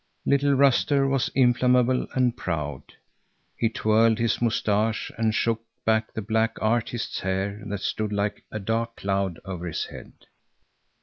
Little 0.25 0.55
Ruster 0.55 1.07
was 1.07 1.29
inflammable 1.35 2.07
and 2.15 2.35
proud. 2.35 2.95
He 3.55 3.69
twirled 3.69 4.17
his 4.17 4.41
moustache 4.41 5.11
and 5.15 5.31
shook 5.35 5.61
back 5.85 6.11
the 6.11 6.23
black 6.23 6.57
artist's 6.59 7.19
hair 7.19 7.61
that 7.67 7.81
stood 7.81 8.11
like 8.11 8.43
a 8.51 8.57
dark 8.59 8.95
cloud 8.95 9.39
over 9.45 9.67
his 9.67 9.85
head. 9.85 10.11